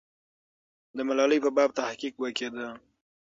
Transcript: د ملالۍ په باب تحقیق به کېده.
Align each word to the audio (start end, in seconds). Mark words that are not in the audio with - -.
د 0.95 0.97
ملالۍ 1.07 1.39
په 1.45 1.49
باب 1.55 1.69
تحقیق 1.79 2.13
به 2.21 2.29
کېده. 2.37 2.67